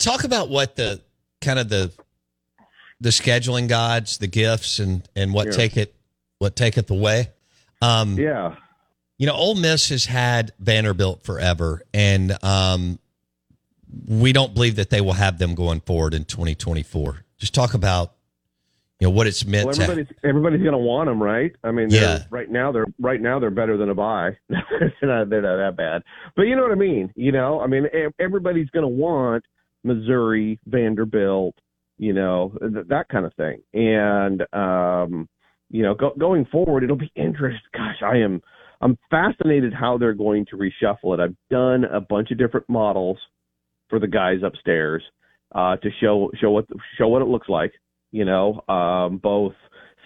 [0.00, 1.00] Talk about what the
[1.40, 1.92] kind of the
[3.00, 5.52] the scheduling gods, the gifts, and and what Yeah.
[5.52, 5.94] take it
[6.38, 7.28] what taketh away.
[7.82, 8.56] Um, Yeah.
[9.18, 12.98] you know, Ole Miss has had Vanderbilt forever, and um,
[14.06, 17.24] we don't believe that they will have them going forward in 2024.
[17.38, 18.14] Just talk about
[19.00, 19.82] you know what it's meant Well, to.
[19.82, 21.52] everybody's everybody's going to want them, right?
[21.64, 22.24] I mean, Yeah.
[22.30, 24.36] Right now, they're right now they're better than a bye.
[24.48, 26.02] they're, not, they're not that bad,
[26.36, 27.12] but you know what I mean.
[27.16, 27.86] You know, I mean,
[28.18, 29.44] everybody's going to want
[29.84, 31.54] Missouri, Vanderbilt,
[31.98, 33.62] you know, th- that kind of thing.
[33.74, 35.28] And um,
[35.70, 37.60] you know, go, going forward, it'll be interesting.
[37.72, 38.42] Gosh, I am
[38.80, 41.20] I'm fascinated how they're going to reshuffle it.
[41.20, 43.18] I've done a bunch of different models
[43.88, 45.02] for the guys upstairs
[45.54, 46.66] uh, to show show what
[46.96, 47.72] show what it looks like.
[48.12, 49.52] You know, um, both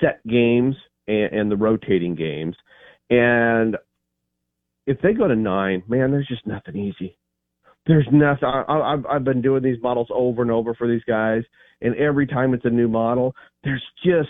[0.00, 0.74] set games
[1.06, 2.56] and, and the rotating games.
[3.08, 3.76] And
[4.86, 7.16] if they go to nine, man, there's just nothing easy.
[7.86, 8.48] There's nothing.
[8.48, 11.42] I, I've I've been doing these models over and over for these guys,
[11.80, 14.28] and every time it's a new model, there's just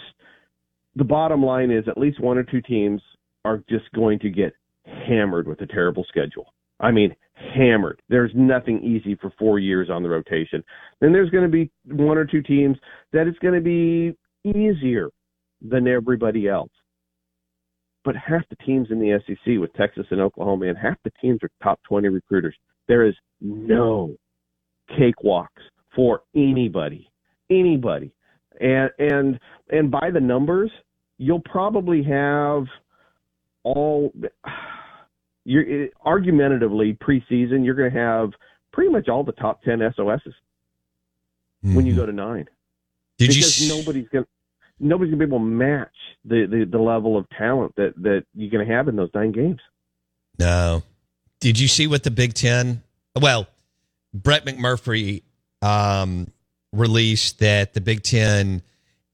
[0.95, 3.01] the bottom line is at least one or two teams
[3.45, 4.53] are just going to get
[4.85, 6.53] hammered with a terrible schedule.
[6.81, 7.15] I mean,
[7.55, 8.03] hammered.
[8.09, 10.63] There's nothing easy for four years on the rotation.
[11.01, 12.77] Then there's going to be one or two teams
[13.13, 14.17] that it's going to be
[14.49, 15.11] easier
[15.63, 16.71] than everybody else.
[18.05, 21.41] But half the teams in the SEC with Texas and Oklahoma, and half the teams
[21.43, 22.55] are top 20 recruiters.
[22.89, 24.17] There is no
[24.91, 25.49] cakewalks
[25.95, 27.11] for anybody,
[27.51, 28.13] anybody.
[28.61, 30.71] And and and by the numbers,
[31.19, 32.65] you'll probably have
[33.65, 34.13] all
[35.45, 37.65] you're argumentatively preseason.
[37.65, 38.31] You're going to have
[38.73, 40.35] pretty much all the top 10 SOSs
[41.63, 42.01] when you mm-hmm.
[42.01, 42.47] go to nine
[43.19, 44.31] Did because s- nobody's going to
[44.79, 45.89] nobody's going to be able to match
[46.25, 49.33] the, the the level of talent that that you're going to have in those nine
[49.33, 49.61] games.
[50.39, 50.83] No.
[51.41, 52.83] Did you see what the Big Ten?
[53.21, 53.47] Well,
[54.13, 55.23] Brett McMurphy
[55.63, 56.33] um,
[56.73, 58.63] released that the Big Ten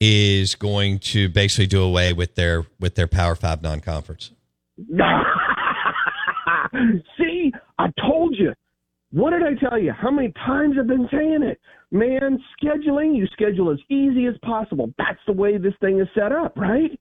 [0.01, 4.33] is going to basically do away with their with their Power Five non-conference.
[7.19, 8.53] See, I told you.
[9.13, 9.93] What did I tell you?
[9.93, 11.61] How many times I've been saying it?
[11.91, 14.93] Man, scheduling, you schedule as easy as possible.
[14.97, 16.99] That's the way this thing is set up, right?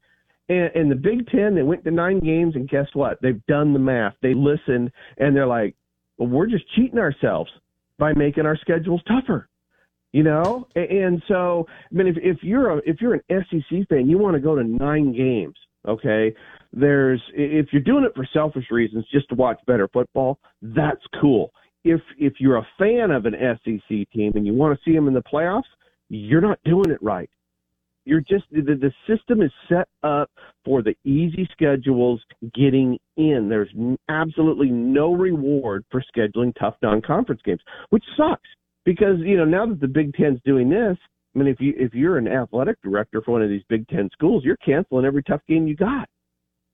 [0.51, 3.21] And, and the Big Ten, they went to nine games, and guess what?
[3.21, 4.15] They've done the math.
[4.21, 5.75] They listened, and they're like,
[6.17, 7.49] well, we're just cheating ourselves
[7.97, 9.47] by making our schedules tougher.
[10.11, 14.09] You know, and so I mean, if if you're a if you're an SEC fan,
[14.09, 15.55] you want to go to nine games.
[15.87, 16.35] Okay,
[16.73, 21.53] there's if you're doing it for selfish reasons, just to watch better football, that's cool.
[21.85, 25.07] If if you're a fan of an SEC team and you want to see them
[25.07, 25.63] in the playoffs,
[26.09, 27.29] you're not doing it right.
[28.11, 30.29] You're just the, the system is set up
[30.65, 32.21] for the easy schedules
[32.53, 33.47] getting in.
[33.47, 33.73] There's
[34.09, 38.49] absolutely no reward for scheduling tough non-conference games, which sucks
[38.83, 40.97] because you know now that the Big Ten's doing this,
[41.33, 44.09] I mean if you if you're an athletic director for one of these Big Ten
[44.11, 46.09] schools, you're canceling every tough game you got,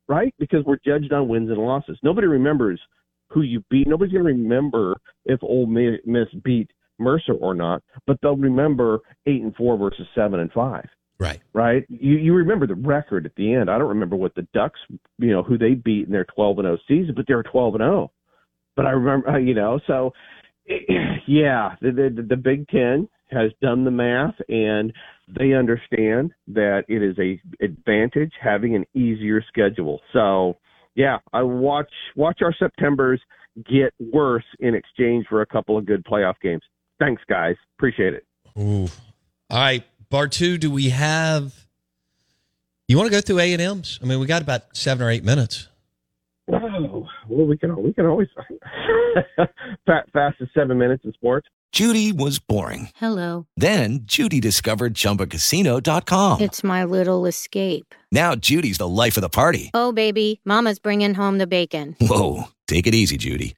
[0.07, 0.33] right?
[0.39, 1.99] Because we're judged on wins and losses.
[2.01, 2.81] Nobody remembers
[3.29, 3.87] who you beat.
[3.87, 9.43] Nobody's going to remember if Mi- Miss beat Mercer or not, but they'll remember eight
[9.43, 11.41] and four versus seven and five Right.
[11.53, 11.83] right?
[11.89, 13.71] You you remember the record at the end.
[13.71, 14.79] I don't remember what the Ducks,
[15.17, 17.75] you know, who they beat in their 12 and 0 season, but they were 12
[17.75, 18.11] and 0.
[18.75, 20.13] but I remember, you know, so
[21.27, 24.93] yeah, the, the the Big Ten has done the math and
[25.27, 29.99] they understand that it is a advantage having an easier schedule.
[30.13, 30.57] So
[30.95, 33.21] yeah, I watch watch our September's
[33.69, 36.63] get worse in exchange for a couple of good playoff games.
[36.99, 37.55] Thanks, guys.
[37.77, 38.25] Appreciate it.
[38.57, 38.87] Ooh.
[39.49, 41.53] All right, Bartoo, do we have?
[42.87, 43.99] You want to go through A and M's?
[44.01, 45.67] I mean, we got about seven or eight minutes.
[46.49, 48.29] Oh, well, we can we can always
[50.13, 51.47] fastest seven minutes in sports.
[51.73, 52.89] Judy was boring.
[52.95, 53.45] Hello.
[53.57, 56.39] Then Judy discovered ChumbaCasino.com.
[56.39, 57.93] It's my little escape.
[58.13, 59.71] Now Judy's the life of the party.
[59.73, 61.97] Oh, baby, Mama's bringing home the bacon.
[61.99, 63.57] Whoa, take it easy, Judy.